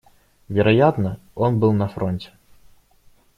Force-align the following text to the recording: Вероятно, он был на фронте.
Вероятно, 0.49 1.19
он 1.35 1.59
был 1.59 1.73
на 1.73 1.87
фронте. 1.87 2.31